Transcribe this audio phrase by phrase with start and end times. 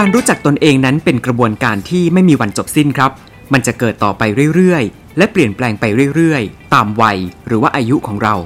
[0.00, 3.10] การรู้จักตนเองนั้นเป็นกระบวนการที่ไม่มีวันจบสิ้นครับ
[3.52, 4.22] มันจะเกิดต่อไป
[4.54, 5.84] เรื่อยๆ และเปลี่ยนแปลงไป
[6.14, 8.36] เรื่อยๆ ตามวัยหรือว่าอายุของเรา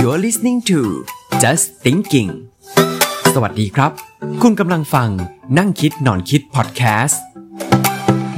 [0.00, 0.78] You're listening to
[1.42, 2.51] Just Thinking
[3.36, 3.92] สวัสดีครับ
[4.42, 5.08] คุณกำลังฟัง
[5.58, 7.22] นั่งคิดนอนคิดพอดแคสต์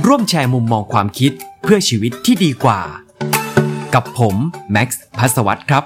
[0.07, 2.81] ร่วมแชร์มุมมองความคิดเพื่อชีวิตที่ดีกว่า
[3.95, 4.37] กับผม
[4.73, 5.85] แม็กซ์พัสวัตครับ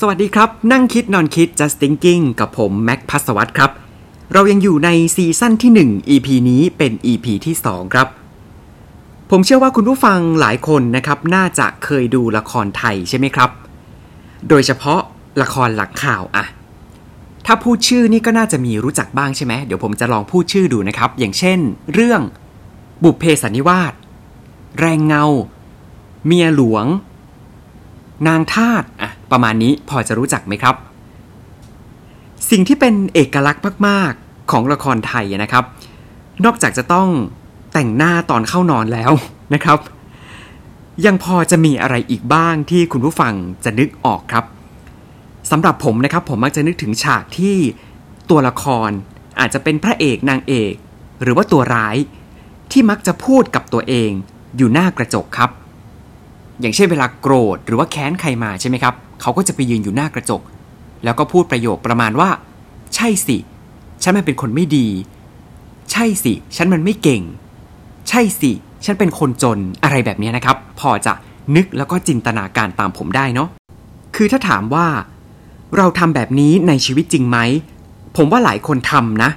[0.00, 3.85] สวัสดีครับ นั่งคิดนอนคิด just thinking กับผมแม็กพัสวัตครับ
[4.32, 8.08] เรายังอยู่ในซีซั่นที่ 1 EP นี้เป็น EP ที่ 2 ครับ
[9.30, 13.50] ผมเชื่อว่าคุณผู้ฟังหลายคนนะครับน่าจะเคยดูละครไทยใช่ไหมครับ
[14.48, 15.00] โดยเฉพาะ
[15.42, 16.44] ละครหลักข่าวอะ
[17.46, 21.58] ถ้าพูดชื่อนี่ก็น่าจะมีรู้จักบ้างใช่ไหมเดี๋ยวผมจะลองพูดชื่อดูนะครับ อย่างเช่น
[21.94, 22.20] เรื่อง
[23.04, 23.92] บุพเพสันนิวาส
[24.78, 25.24] แรงเงา
[26.26, 26.86] เมียหลวง
[28.28, 30.74] นางทาตอะประมาณนี้พอจะรู้จักไหมครับ
[32.50, 35.64] สิ่งที่เป็นเอกลักษณ์มากๆของละครไทยนะครับ
[36.44, 37.08] นอกจากจะต้อง
[37.72, 39.12] แต่งหน้าตอนเข้านอนแล้ว
[39.54, 39.78] นะครับ
[41.06, 43.32] ยังพอจะมีอะไรอีกบ้างที่คุณผู้ฟัง
[43.64, 44.44] จะนึกออกครับ
[45.50, 47.56] สำหรับผมนะครับผมมักจะนึกถึงฉากที่
[48.30, 48.90] ตัวละคร
[49.40, 50.74] อาจจะเป็นพระเอกนางเอก
[51.22, 51.96] หรือว่าตัวร้าย
[52.72, 54.10] ที่มักจะพูดกับตัวเอง
[54.56, 55.50] อยู่หน้ากระจกครับ
[56.60, 60.40] อย่างเช่นเวลาโกรธหรือว่าแค้นใครมาใช่ไหมครับ เขาก็จะไปยืนอยู่หน้ากระจก
[61.06, 62.30] แล้วก็พูดประโยคประมาณว่า
[62.94, 63.36] ใช่สิ
[64.02, 64.86] ฉันมันเป็นคนไม่ดี
[65.92, 67.22] ใช่สิ ฉันมันไม่เก่ง
[68.08, 68.52] ใช่สิ
[68.84, 71.12] ฉันเป็นคนจนอะไรแบบนี้นะครับ พอจะ
[71.56, 73.48] นึกแล้วก็จินตนาการตามผมได้เนาะ
[74.16, 74.86] คือถ้าถามว่า
[75.76, 77.38] เราทำแบบนี้ในชีวิตจริงไหม
[78.16, 79.30] ผมว่าหลายคนทำนะ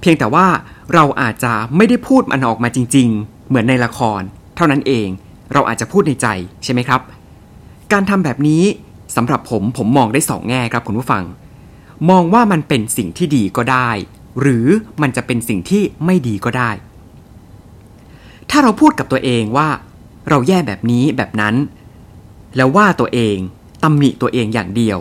[0.00, 0.46] เพียงแต่ว่า
[0.94, 4.20] เราอาจจะไม่ได้พูดมันออกมาจริง ๆ เหมือนในละคร
[4.56, 5.08] เท่านั้นเอง
[5.52, 6.26] เราอาจจะพูดในใจ
[6.64, 7.00] ใช่ไหมครับ
[7.92, 8.62] การทำแบบนี้
[9.14, 11.24] สำหรับผมผมมองได้สองแง่ครับคุณผู้ฟัง
[12.10, 13.90] มองว่ามันเป็นสิ่งที่ดีก็ได้
[14.40, 14.66] หรือ
[15.02, 16.70] มันจะเป็นสิ่งที่ไม่ดีก็ได้
[18.50, 19.68] ถ้าเราพูดกับตัวเองว่า
[20.28, 21.54] เราแย่แบบนี้แบบนั้น
[22.56, 23.36] แล้วว่าตัวเอง
[23.82, 24.98] ตำหนิตัวเองอย่างเดียว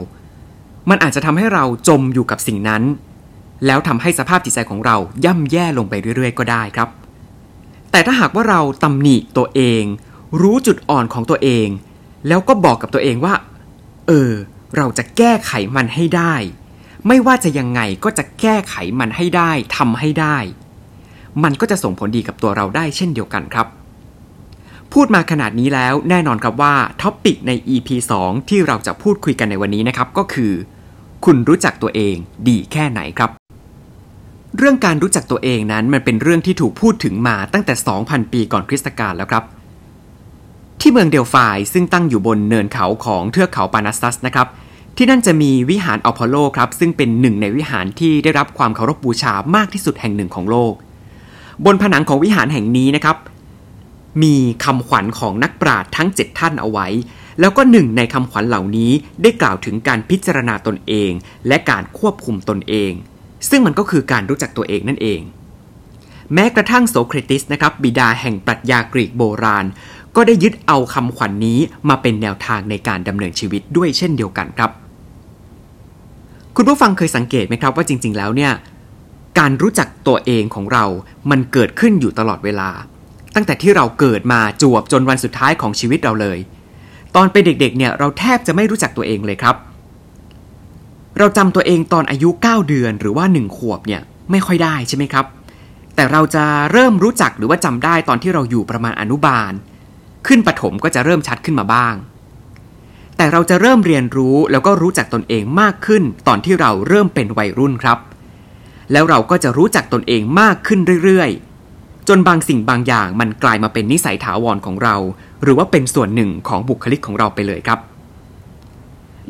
[0.90, 2.84] มันอาจจะทำให้เราจมอยู่กับสิ่งนั้น
[3.66, 6.90] แล้วทำให้สภาพจิตใจของเราย่ำแย่ลงไปเรื่อย ๆ ก็ได้ครับ
[7.92, 9.84] แต่ถ้าหากว่าเราตำหนิตัวเอง
[10.42, 11.68] รู้จุดอ่อนของตัวเอง
[12.28, 13.34] แล้วก็บอกกับตัวเองว่า
[14.08, 14.34] เออ
[14.78, 16.36] เราจะแก้ไขมันให้ได้
[17.08, 20.38] ไม่ว่าจะยังไงก็จะแก้ไขมันให้ได้ทำให้ได้
[21.44, 23.68] มันก็จะส่งผลดีกับตัวเราได้เช่นเดียวกันครับ
[24.94, 27.90] พูดมาขนาดนี้แล้วแน่นอนครับว่า topic ใน EP
[28.22, 30.54] 2 ที่เราจะพูดคุยกันในวันนี้นะครับก็คือ
[31.26, 32.16] คุณรู้จักตัวเอง
[32.48, 33.32] ดีแค่ไหนครับ
[34.58, 37.74] เรื่องการรู้จักตัวเองนั้นมันเป็นเรื่องที่ถูกพูดถึงมาตั้งแต่
[38.06, 39.44] 2,000 ปีก่อนคริสตกาลแล้วครับ
[40.82, 44.48] ที่เมืองเดลฟายซึ่งตั้งอยู่บนเนินเขาของเทือกเขาพาร์นาสซัสนะครับ
[44.98, 50.74] ที่นั่นจะมีวิหารอพอลโลครับซึ่งเป็นหนึ่งในวิหารที่ได้รับความเคารพบบูชามากที่สุดแห่งหนึ่งของโลก
[51.66, 53.18] บนผนังของวิหารแห่งนี้นะครับ
[54.24, 56.88] มีคำขวัญของนักปราชญ์ทั้ง 7 ท่านเอาไว้
[57.40, 58.92] แล้วก็หนึ่งในคำขวัญเหล่านี้
[59.22, 61.12] ได้กล่าวถึงการพิจารณาตนเอง
[61.48, 62.92] และการควบคุมตนเอง
[63.50, 65.22] ซึ่งมันก็คือการรู้จักตัวเองนั่นเอง
[66.34, 69.66] แม้กระทั่งโสเครติสนะครับบิดาแห่งปรัชญากรีกโบราณ
[70.16, 71.60] ก็ได้ยึดเอาคำขวัญนนี้
[71.90, 74.72] มาเป็นแนวทางในการดำเนินชีวิตด้วยเช่นเดียวกันครับ
[76.56, 78.52] คุณผู้ฟังเคยสังเกตไหมครับว่าจริง ๆ แล้วเนี่ย
[79.40, 80.86] การรู้จักตัวเองของเรา
[81.30, 82.70] มันเกิดขึ้นอยู่ตลอดเวลา
[83.36, 86.38] ตั้งแต่ที่เราเกิดมาจวบจนวันสุดท้ายของชีวิตเราเลย
[87.16, 89.56] ตอนเป็นเด็กๆเนี่ยเราแทบจะไม่รู้จักตัวเองเลยครับ
[91.18, 94.02] เราจำตัวเองตอนอายุ 9 เดือนหรือว่า 1 ขวบเนี่ย
[94.32, 95.26] ไม่ค่อยได้ใช่ไหมครับ
[95.96, 99.54] แต่เราจะเริ่มรู้จักหรือว่าจำได้ตอนที่เราอยู่ประมาณอนุบาล
[100.28, 101.96] ขึ้นประถมก็จะเริ่มชัดขึ้นมาบ้าง
[103.18, 107.98] แต่เราจะเริ่มเรียนรู้แล้วก็รู้จักตนเองมากขึ้น ตอนที่เราเริ่มเป็นวัยรุ่นครับ
[108.92, 114.96] แล้วเราก็จะรู้จักตนเองมากขึ้นเรื่อยๆ จนบางสิ่งบางอย่างมันกลายมาเป็นนิสัยถาวรของเรา
[115.44, 117.80] หรือว่าเป็นส่วนหนึ่งของบุคลิกของเราไปเลยครับ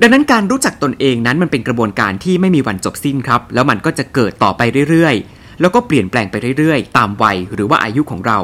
[0.02, 8.40] ดังนั้นการรู้จักตนเองนั้นมันเป็นกระบวนการที่ไม่มีวันจบสิ้นครับ แล้วมันก็จะเกิดต่อไปเรื่อยๆ แล้วก็เปลี่ยนแปลงไปเรื่อยๆ ตามวัยหรือว่าอายุของเรา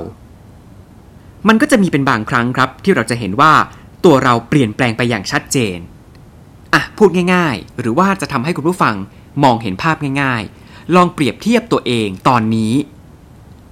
[1.47, 3.53] มันก็จะมีเป็นบางครั้งครับ ที่เราจะเห็นว่า
[4.05, 5.77] ตัวเราเปลี่ยนแปลงไปอย่างชัดเจน
[6.73, 8.95] อะพูดง่ายๆ หรือว่าจะทำให้คุณผู้ฟัง
[9.43, 12.73] มองเห็นภาพง่ายๆ ลองเปรียบเทียบตัวเองตอนนี้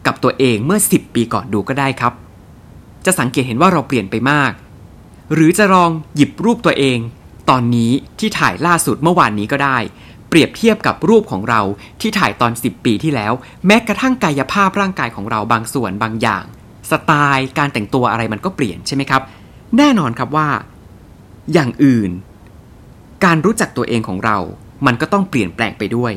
[0.06, 2.14] กับตัวเองเมื่อ 10 ปีก่อนดูก็ได้ครับ
[3.06, 4.52] จะสังเกตเห็นว่าเราเปลี่ยนไปมาก
[5.34, 7.00] หรือจะลองหยิบรูปตัวเอง
[7.50, 9.78] ตอนนี้ที่ถ่ายล่าสุดเมื่อวานนี้ก็ได้
[10.30, 11.62] เปรียบเทียบกับรูปของเรา
[12.02, 13.34] ที่ถ่ายตอน 10 ปีที่แล้ว
[13.66, 16.44] แม้กระทั่งกายภาพร่างกายของเราบางส่วนบางอย่าง
[16.92, 19.22] สไตล์การแต่งตัวอะไรมันก็เปลี่ยนใช่ไหมครับ
[19.78, 20.48] แน่นอนครับว่า
[21.54, 22.12] อย่างอื่น
[23.26, 24.38] การรู้จักตัวเองของเรา
[24.86, 26.14] มันก็ต้องเปลี่ยนแปลงไปด้วย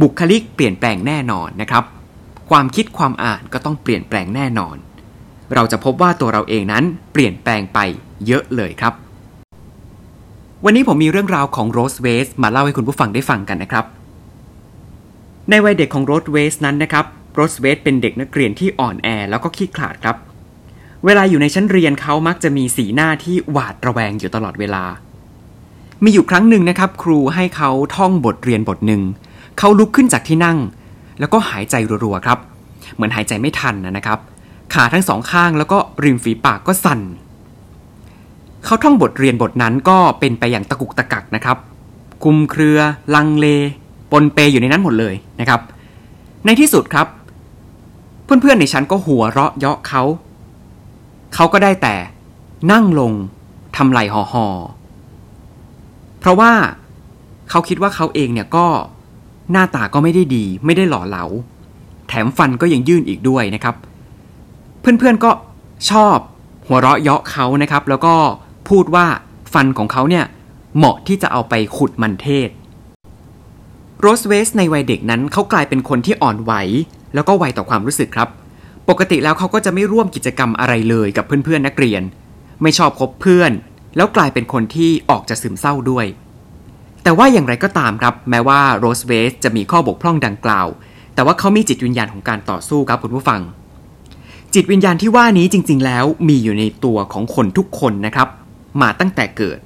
[0.00, 1.84] บุคลิกเปลี่ยนแปลงแน่นอนนะครับ
[2.50, 4.76] ความคิดความอ่านก็ต้องเปลี่ยนแปลงแน่นอน
[5.54, 7.78] เราจะพบว่าตัวเราเองนั้นเปลี่ยนแปลงไป
[8.26, 8.94] เยอะเลยครับ
[10.64, 13.84] วันนี้ผมมีเรื่องราวของรูสเวลต์มาเล่าให้คุณผู้ฟังได้ฟังกันนะครับ
[15.50, 20.16] ในวัยเด็กของรูสเวลต์นั้นนะครับ รูสเวลต์เป็นเด็กนักเรียนที่อ่อนแอแล้วก็ขี้ขลาดครับ
[21.04, 24.84] เวลาอยู่ในชั้นเรียนเขามักจะมีสีหน้าที่หวาดระแวงอยู่ตลอดเวลา
[26.04, 29.02] มีอยู่ครั้งหนึ่งนะครับ ครูให้เขาท่องบทเรียนบทหนึ่ง
[29.58, 30.58] เขาลุกขึ้นจากที่นั่ง
[31.20, 32.38] แล้วก็หายใจรัวๆครับ
[32.94, 34.18] เหมือนหายใจไม่ทันนะครับ
[34.74, 37.00] ขาทั้งสองข้างแล้วก็ริมฝีปากก็สั่น
[38.64, 41.56] เขาท่องบทเรียนบทนั้นก็เป็นไปอย่างตะกุกตะกักนะครับ
[42.24, 42.78] คุมเครือ
[43.14, 43.46] ลังเล
[44.12, 45.60] ปนเปอยู่ในนั้นหมดเลยนะครับ
[46.44, 47.06] ในที่สุดครับ
[48.24, 50.02] เพื่อนๆในชั้นก็หัวเราะเยาะเขา
[51.34, 51.94] เขาก็ได้แต่
[52.72, 53.12] นั่งลง
[53.76, 54.46] ทำไหลห่อหอ
[56.20, 56.52] เพราะว่า
[57.50, 58.66] เขาคิดว่าเขาเองเนี่ยก็
[59.52, 61.24] หน้าตาก็ไม่ได้ดี ไม่ได้หล่อเหลา
[62.08, 63.74] แถมฟันก็ยังยื่นอีกด้วยนะครับ
[64.80, 65.30] เพื่อนๆก็
[65.90, 66.16] ชอบ
[66.66, 68.14] หัวเราะเยาะเขานะครับ แล้วก็
[68.68, 69.06] พูดว่า
[69.52, 70.24] ฟันของเขาเนี่ย
[70.76, 72.50] เหมาะที่จะเอาไปขุดมันเทศ
[74.00, 76.52] โรสเวสในวัยเด็กนั้นเขากลายเป็นคนที่อ่อนไหว
[77.14, 78.28] แล้วก็ไวต่อความรู้สึกครับ
[78.88, 82.02] ปกติแล้วเขาก็จะไม่ร่วมกิจกรรมอะไรเลยกับเพื่อนๆนักเรียน
[82.62, 83.52] ไม่ชอบคบเพื่อน
[83.96, 86.06] แล้วกลายเป็นคนที่ออกจะซึมเศร้าด้วย
[87.02, 90.66] แต่ว่าอย่างไรก็ตามครับ แม้ว่าโรสเวสจะมีข้อบกพร่องดังกล่าว
[91.14, 93.40] แต่ว่าเขามีจิตวิญญาณของการต่อสู้ครับคุณผู้ฟัง
[94.54, 98.28] จิตวิญญาณที่ว่านี้จริง ๆ แล้วมีอยู่ในตัวของคนทุกคนนะครับ
[98.80, 99.58] มาตั้งแต่เกิด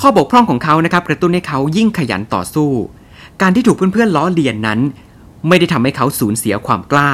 [0.00, 2.70] ข้อบกพร่องของเขานะครับกระตุ้นให้เขายิ่งขยันต่อสู้
[3.40, 4.80] การที่ถูกเพื่อนๆล้อเลียนนั้น
[5.48, 7.12] ไม่ได้ทำให้เขาสูญเสียความกล้า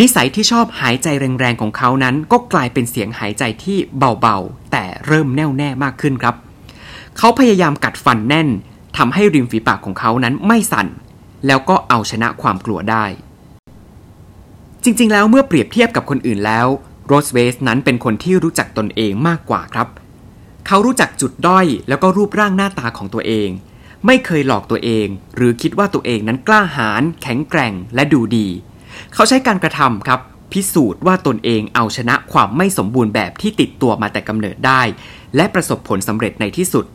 [0.00, 6.34] นิสัยที่ชอบหายใจแรงๆของเขานั้น ก็กลายเป็นเสียงหายใจที่เบาๆ แต่เริ่มแน่วแน่มากขึ้นครับ
[7.18, 8.48] เขาพยายามกัดฟันแน่น
[8.96, 10.86] ทำให้ริมฝีปากของเขานั้นไม่สั่น
[11.46, 13.04] แล้วก็เอาชนะความกลัวได้
[14.84, 16.66] จริงๆ แล้วเมื่อเปรียบเทียบกับคนอื่นแล้ว
[17.06, 19.88] โรสเวสนั้นเป็นคนที่รู้จักตนเองมากกว่าครับ
[20.66, 23.48] เขารู้จักจุดด้อยแล้วก็รูปร่างหน้าตาของตัวเอง
[24.06, 25.06] ไม่เคยหลอกตัวเอง
[25.36, 28.48] หรือคิดว่าตัวเองนั้นกล้าหาญแข็งแกร่งและดูดี
[29.14, 30.20] เขาใช้การกระทำครับ
[30.52, 34.82] พิสูจน์ว่าตนเองเอาชนะความไม่สมบูรณ์แบบที่ติดตัวมาแต่กำเนิดได้
[35.36, 36.86] และประสบผลสำเร็จในที่สุด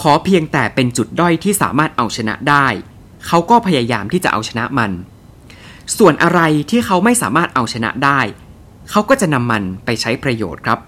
[0.00, 2.66] ขอเพียงแต่เป็นจุดด้อยที่สามารถเอาชนะได้
[3.26, 4.92] เขาก็พยายามที่จะเอาชนะมัน
[5.98, 6.40] ส่วนอะไร
[6.70, 8.20] ที่เขาไม่สามารถเอาชนะได้
[8.90, 10.78] เขาก็จะนำมันไปใช้ประโยชน์ครับ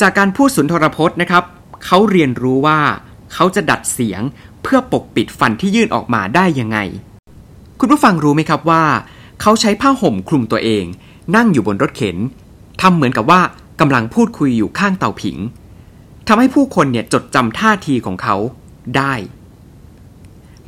[0.00, 1.44] จากการพูดสุนทรพจน์นะครับ
[1.84, 2.80] เขาเรียนรู้ว่า
[3.34, 4.22] เขาจะดัดเสียง
[4.62, 6.78] เพื่อปกปิดฟันที่ยื่นออกมาได้ยังไง
[7.80, 8.84] คุณผู้ฟังรู้ไหมครับว่า
[9.40, 10.84] เขาใช้ผ้าห่มคลุมตัวเอง
[11.36, 12.16] นั่งอยู่บนรถเข็น
[12.80, 13.40] ทำเหมือนกับว่า
[13.80, 15.38] กำลังพูดคุยอยู่ข้างเตาผิง
[16.28, 18.36] ทำให้ผู้คนเนี่ยจดจำท่าทีของเขา
[18.96, 19.14] ได้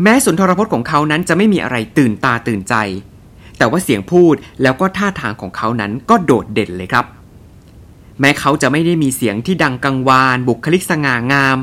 [0.03, 2.75] แม้สุนทรพจน์ของเขานั้นจะไม่มีอะไรตื่นตาตื่นใจ
[3.59, 7.07] แต่ว่าเสียงพูดแล้วก็ท่าทางของเขานั้นก็โดดเด่นเลยครับ
[8.21, 11.57] แม้เขาจะไม่ได้มีเสียงที่ดังกังวาน บุคลิกสง่างาม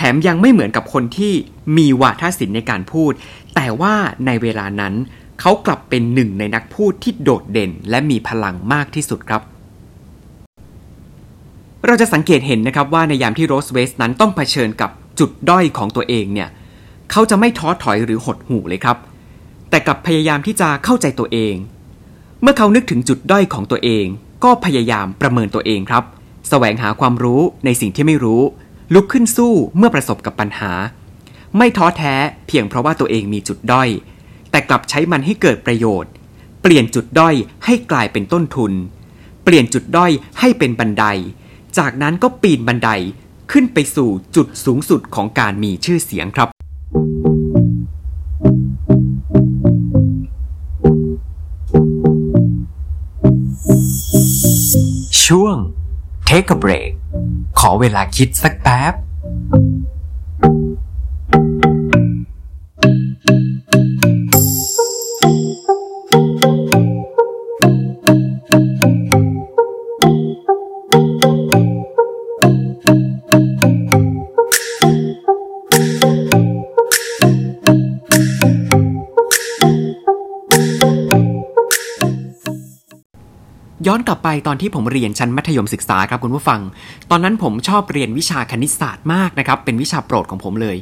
[0.00, 1.32] แถมยังไม่เหมือนกับคนที่
[1.76, 3.12] มีวาทศิลป์ในการพูด
[3.54, 3.94] แต่ว่า
[4.26, 4.94] ในเวลานั้น
[5.40, 9.42] เขากลับเป็นหนึ่งในนักพูดที่โดดเด่น และมีพลังมากที่สุดครับ
[11.86, 16.48] เราจะสังเกตเห็นนะครับว่าในยามที่โรสเวสนั้นต้องเผชิญกับจุดด้อยของตัวเองเนี่ย
[17.10, 18.96] เขาจะไม่ท้อถอยหรือหดหู่เลยครับ
[19.70, 21.54] แต่กลับพยายามที่จะเข้าใจตัวเอง
[22.42, 24.04] เมื่อเขานึกถึงจุดด้อยของตัวเอง
[24.44, 26.04] ก็พยายามประเมินตัวเองครับ
[26.48, 28.42] แสวงหาความรู้ในสิ่งที่ไม่รู้
[28.94, 30.72] ลุกขึ้นสู้เมื่อประสบกับปัญหา
[31.56, 32.14] ไม่ท้อแท้
[32.46, 33.88] เพียงเพราะว่าตัวเองมีจุดด้อย
[34.50, 36.12] แต่กลับใช้มันให้เกิดประโยชน์
[36.62, 38.72] เปลี่ยนจุดด้อยให้กลายเป็นต้นทุน
[39.44, 41.04] เปลี่ยนจุดด้อยให้เป็นบันได
[41.78, 42.90] จากนั้นก็ปีนบันได
[43.52, 46.48] ขึ้นไปสู่จุดสูงสุดของการมีชื่อเสียงครับ
[56.32, 56.90] Take a break
[57.60, 58.94] ขอเวลาคิดสักแป๊บ
[83.88, 86.60] ย้อนกลับไปตอนที่ผมเรียนชั้นมัธยมศึกษาครับคุณผู้ฟัง
[87.10, 90.76] ตอนนั้นผมชอบเรียนวิชาคณิตศาสตร์มากนะครับ เป็นวิชาโปรดของผมเลย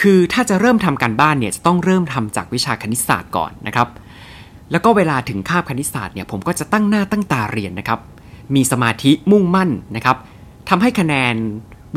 [0.00, 3.88] คือถ้าจะเริ่มทำการบ้านเนี่ยจะต้องเริ่มทำจากวิชาคณิตศาสตร์ก่อนนะครับ
[4.70, 8.00] แล้วก็เวลาถึงคาบคณิตศาสตร์เนี่ยผมก็จะตั้งหน้าตั้งตาเรียนนะครับ
[8.54, 10.16] มีสมาธิมุ่งมั่นนะครับ
[10.68, 11.34] ทำให้คะแนน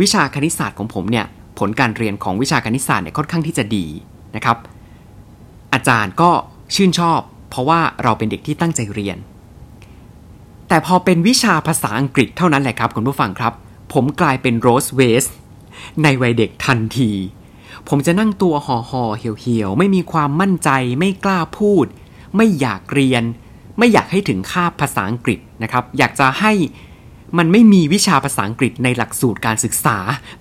[0.01, 1.25] วิชาคณิตศาสตร์ของผมเนี่ย
[1.59, 3.85] ผลการเรียนของวิชาคณิตศาสตร์เนี่ยค่อนข้างที่จะดี
[4.35, 4.57] นะครับ
[5.73, 6.31] อาจารย์ก็
[6.75, 7.19] ชื่นชอบ
[7.49, 9.17] เพราะว่าเราเป็นเด็กที่ตั้งใจเรียน
[10.69, 13.53] แต่พอเป็นวิชาภาษาอังกฤษเท่านั้นแหละครับคุณผู้ฟังครับ
[13.93, 15.25] ผมกลายเป็นโรสเวส
[16.03, 17.11] ในวัยเด็กทันที
[17.89, 21.85] ผมจะนั่งตัวห่อห่อเหี่ยวเหี่ยวไม่มีความมั่นใจ ไม่กล้าพูด
[22.35, 23.23] ไม่อยากเรียน
[23.77, 26.53] ไม่อยากให้ถึงคาบภาษาอังกฤษนะครับ อยากจะให้
[27.37, 29.97] มันไม่มีวิชาภาษาอังกฤษในหลักสูตรการศึกษา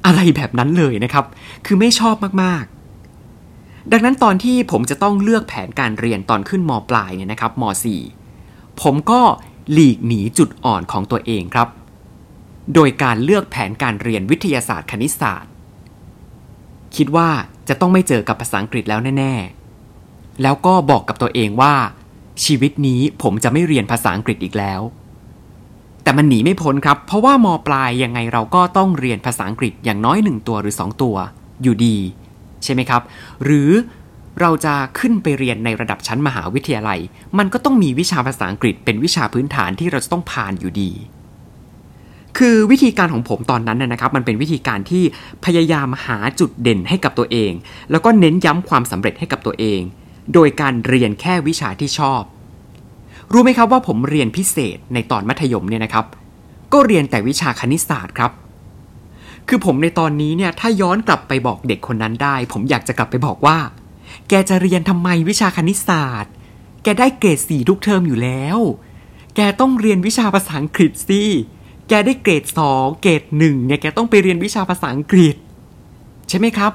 [0.06, 1.24] อะไรแบบนั้นเลยนะครับ
[1.66, 7.64] คือไม่ชอบมากๆ ดังนั้นตอนที่ผมจะต้องเลือกแผนการเรียนตอนขึ้นมปลายเนี่ยนะครับม
[8.22, 9.20] .4 ผมก็
[9.72, 11.68] หลีกหนีจุดอ่อนของตัวเองครับ
[12.74, 15.52] โดยการเลือกแผนการเรียนวิทยาศาสตร์คณิตศาสตร์
[16.96, 17.28] คิดว่า
[17.68, 19.34] จะต้องไม่เจอกับภาษาอังกฤษแล้วแน่
[19.88, 21.74] ๆ แล้วก็บอกกับตัวเองว่า
[22.44, 24.80] ชีวิตนี้ผมจะไม่เรียนภาษาอังกฤษอีกแล้ว
[26.02, 31.16] แต่มันหนีไม่พ้นครับ เพราะว่ามปลายยังไงเราก็ต้องเรียนภาษาอังกฤษอย่างน้อยหนึ่งตัวหรือ 2 ตัว
[31.62, 31.96] อยู่ดี
[32.64, 33.02] ใช่ไหมครับ
[33.44, 33.70] หรือ
[34.40, 37.00] เราจะขึ้นไปเรียนในระดับชั้นมหาวิทยาลัย
[37.38, 40.92] มันก็ต้องมีวิชาภาษาอังกฤษเป็นวิชาพื้นฐานที่เราจะต้องผ่านอยู่ดี
[42.38, 45.04] คือวิธีการของผมตอนนั้นนะครับ มันเป็นวิธีการที่
[45.44, 47.52] พยายามหาจุดเด่นให้กับตัวเอง
[47.90, 49.80] แล้วก็เน้นย้ำความสำเร็จให้กับตัวเอง
[50.34, 52.22] โดยการเรียนแค่วิชาที่ชอบ
[53.32, 56.06] รู้ไหมครับว่าผมเรียนพิเศษในตอนมัธยมเนี่ยนะครับ
[56.72, 58.32] ก็เรียนแต่วิชาคณิตศาสตร์ครับ
[59.48, 63.58] คือผมในตอนนี้เนี่ยถ้าย้อนกลับไปบอกเด็กคนนั้นได้ ผมอยากจะกลับไปบอกว่า
[64.28, 66.32] แกจะเรียนทำไมวิชาคณิตศาสตร์
[66.82, 68.58] แกได้เกรดสี่ทุกเทอมอยู่แล้ว
[69.36, 71.22] แกต้องเรียนวิชาภาษาอังกฤษสิ
[71.88, 75.36] แกได้เกรดสองเกรดหนึ่งเนี่ยแกต้องไปเรียนวิชาภาษาอังกฤษ
[76.28, 76.72] ใช่ไหมครับ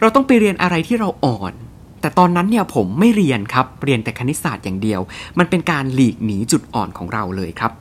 [0.00, 1.52] เราต้องไปเรียนอะไรที่เราอ่อน
[2.00, 5.00] แต่ตอนนั้นเนี่ยผมไม่เรียนครับ เรียนแต่คณิตศาสตร์อย่างเดียว
[5.38, 7.72] มันเป็นการหลีกหนีจุดอ่อนของเราเลยครับ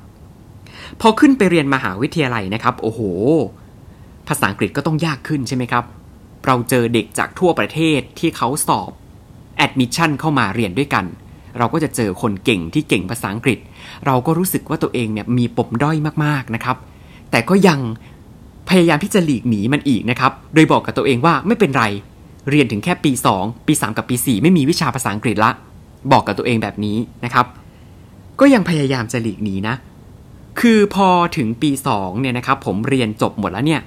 [1.02, 3.02] พอขึ้นไปเรียนมหาวิทยาลัยนะครับ โอ้โห
[4.28, 5.84] ภาษาอังกฤษก็ต้องยากขึ้นใช่ไหมครับ
[6.46, 8.92] เราเจอเด็กจากทั่วประเทศที่เขาสอบ
[9.62, 11.06] แอดมิชชั่นเข้ามาเรียนด้วยกัน
[11.58, 13.60] เราก็จะเจอคนเก่งที่เก่งภาษาอังกฤษ
[14.06, 16.78] เราก็รู้สึกว่าตัวเองเนี่ยมีปมด้อยมากๆนะครับ
[17.32, 17.80] แต่ก็ยัง
[18.70, 21.84] พยายามที่จะหลีกหนีมันอีกนะครับ โดยบอกกับตัวเองว่าไม่เป็นไร
[22.50, 25.52] เรียนถึงแค่ปี 2 ปี 3 กับปี 4 ไม่มีวิชาภาษาอังกฤษละ
[26.12, 27.46] บอกกับตัวเองแบบนี้นะครับ
[28.40, 29.76] ก็ยังพยายามจะหลีกหนีนะ
[30.60, 33.82] คือพอถึงปี 2 เนี่ยนะครับ ผมเรียนจบหมดแล้วเนี่ย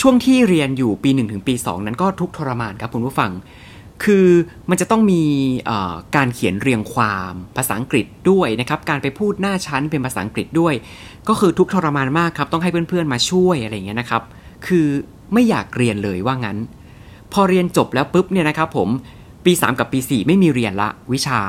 [0.00, 3.30] ช่วงที่เรียนอยู่ปี 1 ถึงปี 2 นั้นก็ทุกทรมานครับคุณผู้ฟัง
[4.04, 4.26] คือ
[4.70, 5.22] มันจะต้องมี
[6.16, 10.74] การเขียนเรียงความภาษาอังกฤษด้วยนะครับ การไปพูดหน้าชั้นเป็นภาษาอังกฤษด้วย
[11.28, 14.22] ก็คือทุกทรมานมากครับ ต้องให้เพื่อนๆมาช่วยอะไรเงี้ยนะครับ
[14.66, 14.86] คือ
[15.32, 16.58] ไม่อยากเรียนเลยว่างั้น
[17.32, 18.88] พอเรียนจบแล้วปุ๊บเนี่ยนะครับผม
[19.44, 21.40] ปี 3 กับปี 4 ไม่มีเรียนละวิชา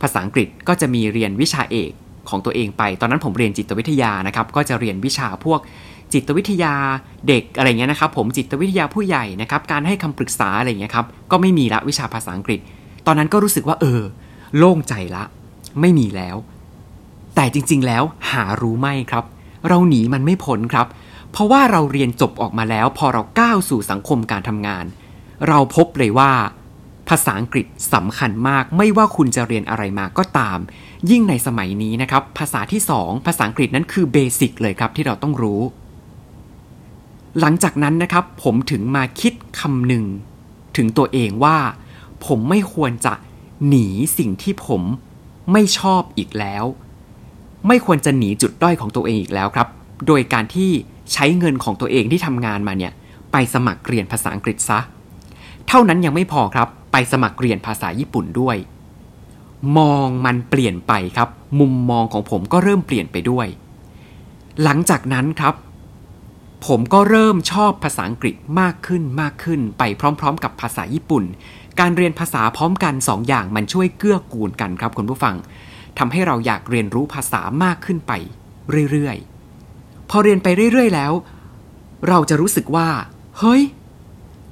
[0.00, 1.92] ภาษาอังกฤษก็จะมีเรียนวิชาเอก
[2.28, 5.60] ของตัวเองไป ตอนนั้นผมเรียนจิตวิทยานะครับ ก็จะเรียนวิชาพวก
[6.12, 6.74] จิตวิทยา
[7.28, 12.60] เด็กอะไรเงี้ยนะครับผมจิตวิทยาผู้ใหญ่นะครับการให้คำปรึกษาอะไรเงี้ยครับก็ไม่มีละวิชาภาษาอังกฤษ
[13.06, 14.02] ตอนนั้นก็รู้สึกว่าเออ
[14.56, 15.24] โล่งใจละ
[15.80, 16.36] ไม่มีแล้ว
[17.34, 19.24] แต่จริง ๆ แล้วหารู้ไหมครับ
[19.68, 20.86] เราหนีมันไม่พ้นครับ
[21.32, 24.84] เพราะว่าเราเรียนจบออกมาแล้ว พอเราก้าวสู่สังคมการทำงาน
[25.48, 26.32] เราพบเลยว่า
[27.08, 30.58] ภาษาอังกฤษสำคัญมากไม่ว่าคุณจะเรียนอะไรมาก็ตาม
[31.10, 35.60] ยิ่งในสมัยนี้นะครับ ภาษาที่สองภาษาอังกฤษนั้นคือเบสิกเลยครับที่เราต้องรู้
[37.40, 40.04] หลังจากนั้นนะครับผมถึงมาคิดคำหนึ่ง
[40.76, 41.56] ถึงตัวเองว่า
[42.26, 43.12] ผมไม่ควรจะ
[43.68, 43.86] หนี
[44.18, 44.82] สิ่งที่ผม
[45.52, 46.64] ไม่ชอบอีกแล้ว
[47.68, 49.68] ไม่ควรจะหนีจุดด้อยของตัวเองอีกแล้วครับ
[50.06, 50.70] โดยการที่
[51.12, 52.92] ใช้เงินของตัวเองที่ทำงานมาเนี่ย
[53.32, 54.80] ไปสมัครเรียนภาษาอังกฤษซะ
[55.68, 58.56] เท่านั้นยังไม่พอครับ ไปสมัครเรียนภาษาญี่ปุ่นด้วย
[59.78, 61.28] มองมันเปลี่ยนไปครับ
[61.60, 63.46] มุมมองของผมก็เริ่มเปลี่ยนไปด้วย
[64.62, 65.54] หลังจากนั้นครับ
[66.66, 69.82] ผมก็เริ่มชอบภาษาอังกฤษมากขึ้นมากขึ้น ไป
[70.20, 71.24] พร้อม ๆ กับภาษาญี่ปุ่น
[71.80, 75.34] การเรียนภาษาพร้อมกัน2ออย่างมันช่วยเกื้อกูลกันครับคุณผู้ฟัง
[75.98, 78.12] ทำให้เราอยากเรียนรู้ภาษามากขึ้นไป
[78.90, 81.12] เรื่อยๆ พอเรียนไปเรื่อยๆแล้ว
[82.08, 82.88] เราจะรู้สึกว่า
[83.38, 83.62] เฮ้ย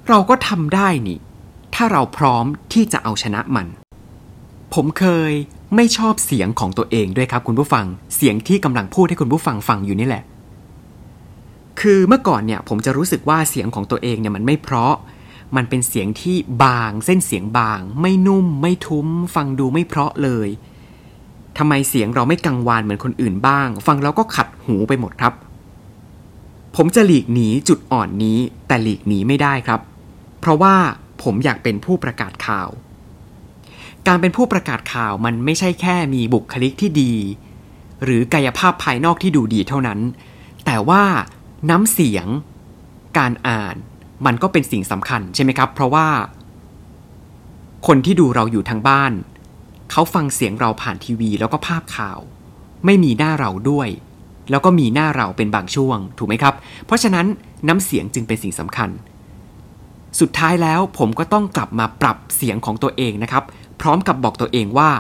[0.09, 1.19] เราก็ทำได้นี่
[1.75, 3.67] ถ้าเราพร้อมที่จะเอาชนะมัน
[4.75, 5.33] ผมเคย
[5.77, 7.87] ไม่ชอบเสียงของตัวเองด้วยครับคุณผู้ฟัง
[8.17, 10.25] เสียงที่กำลังพูดให้คุณผู้ฟังฟังอยู่นี่แหละ
[11.81, 14.95] คือเมื่อก่อนเนี่ยผมจะรู้สึกว่าเสียงของตัวเองเนี่ยมันไม่เพราะ
[15.57, 20.49] มันเป็นเสียงที่บางเส้นเสียงบาง ไม่นุ่ม ไม่ทุ้ม ฟังดูไม่เพราะเลย
[21.59, 25.33] ทำไมเสียงเราไม่กังวานเหมือนคนอื่นบ้าง ฟังแล้วก็ขัดหูไปหมดครับ
[26.77, 29.81] ผมจะหลีกหนีจุดอ่อนนี้แต่หลีกหนีไม่ได้ครับ
[30.41, 30.75] เพราะว่า
[31.23, 32.69] ผมอยากเป็นผู้ประกาศข่าว
[34.07, 37.15] การเป็นผู้ประกาศข่าวมันไม่ใช่แค่มีบุคลิกที่ดี
[38.05, 40.01] หรือกายภาพภายนอกที่ดูดีเท่านั้น
[40.67, 41.03] แต่ว่า
[41.71, 42.27] น้ำเสียง
[43.19, 43.77] การอ่าน
[44.27, 46.09] มันก็เป็นสิ่งสำคัญใช่ไหมครับ เพราะว่า
[47.87, 49.13] คนที่ดูเราอยู่ทางบ้าน
[49.91, 52.19] เขาฟังเสียงเราผ่านทีวีแล้วก็ภาพข่าว
[52.85, 53.89] ไม่มีหน้าเราด้วย
[54.51, 56.55] แล้วก็มีหน้าเราเป็นบางช่วง ถูกไหมครับ
[56.87, 57.27] เพราะฉะนั้น
[57.69, 58.91] น้ำเสียงจึงเป็นสิ่งสำคัญ
[60.21, 63.45] สุดท้ายแล้วผมก็ต้องกลับมาปรับเสียงของตัวเองนะครับ
[63.81, 64.91] พร้อมกับบอกตัวเองว่า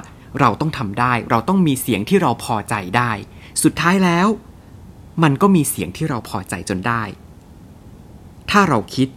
[0.40, 3.10] เราต้องทำได้ เราต้องมีเสียงที่เราพอใจได้
[3.62, 4.28] สุดท้ายแล้ว
[5.22, 7.02] มันก็มีเสียงที่เราพอใจจนได้
[8.50, 9.08] ถ้าเราคิด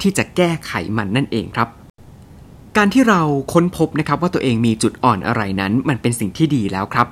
[0.00, 1.68] ที่จะแก้ไขมันนั่นเองครับ
[2.76, 3.20] การที่เรา
[3.52, 7.08] ค้นพบนะครับว่าตัวเองมีจุดอ่อนอะไรนั้น มันเป็นสิ่งที่ดีแล้วครับ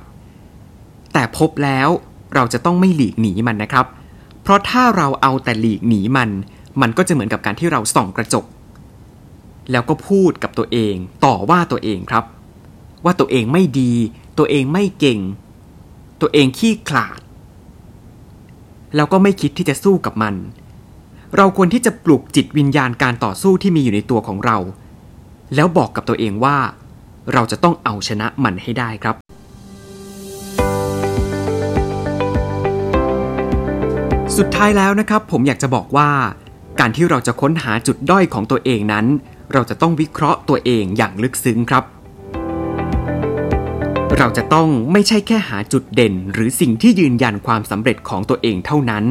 [1.13, 1.89] แต่พบแล้ว
[2.35, 3.87] เราจะต้องไม่หลีกหนีมันนะครับ
[4.43, 6.31] เพราะถ้าเราเอาแต่หลีกหนีมัน
[6.81, 8.45] มันก็จะเหมือนกับการที่เราส่องกระจก
[9.71, 10.95] แล้วก็พูดกับตัวเอง
[11.25, 12.25] ต่อว่าตัวเองครับ
[13.05, 13.93] ว่าตัวเองไม่ดี
[14.39, 15.21] ตัวเองไม่เก่ง
[16.21, 17.21] ตัวเองขี้ขลาด
[18.97, 20.35] แล้วก็ไม่คิดที่จะสู้กับมัน
[21.37, 24.57] เราควรที่จะปลุกจิตวิญญาณการต่อสู้ที่มีอยู่ในตัวของเรา
[25.55, 26.57] แล้วบอกกับตัวเองว่า
[27.33, 29.17] เราจะต้องเอาชนะมันให้ได้ครับ
[34.37, 36.11] สุดท้ายแล้วนะครับผมอยากจะบอกว่า
[36.81, 39.07] การที่เราจะค้นหาจุดด้อยของตัวเองนั้น
[39.53, 41.85] เราจะต้องวิเคราะห์ตัวเองอย่างลึกซึ้งครับ
[44.25, 49.05] เราจะต้องไม่ใช่แค่หาจุดเด่น หรือสิ่งที่ยืนยันความสำเร็จของตัวเองเท่านั้น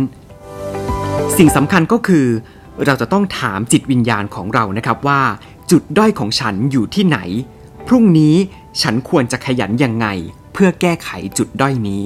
[1.37, 2.27] สิ่งสำคัญก็คือ
[2.85, 5.21] เราจะต้องถามจิตวิญญาณของเรานะครับว่า
[5.71, 7.17] จุดด้อยของฉันอยู่ที่ไหน
[7.87, 8.35] พรุ่งนี้
[8.81, 10.07] ฉันควรจะขยันยังไง
[10.53, 12.05] เพื่อแก้ไขจุดด้อยนี้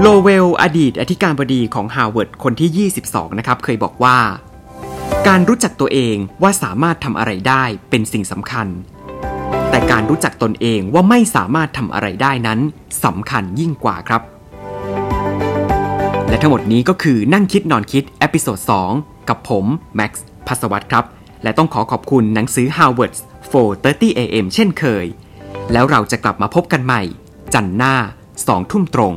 [0.00, 4.18] โลเวล อดีตอธิการบดีของฮาร์วาร์ดคนที่ 22 นะครับ เคยบอกว่า
[5.26, 8.68] การรู้จักตัวเองว่าสามารถทำอะไรได้เป็นสิ่งสำคัญ
[9.72, 12.60] แต่การรู้จักตนเองว่าไม่สามารถทำอะไรได้นั้น
[13.04, 14.22] สำคัญยิ่งกว่าครับ
[16.28, 18.58] และทั้งหมดนี้ก็คือนั่งคิดนอนคิด episode
[18.94, 21.04] 2กับผมแม็กซ์พัสวัตครับ
[21.42, 23.20] และต้องขอขอบคุณหนังสือ Harvard's
[23.52, 25.06] 4:30 AM เช่นเคย
[25.72, 27.02] แล้วเราจะกลับมาพบกันใหม่
[27.54, 27.94] จันทร์หน้า
[28.36, 29.14] 2ทุ่มตรง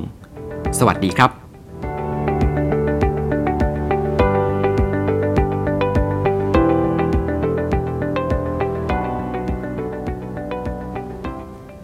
[0.80, 1.45] สวัสดีครับ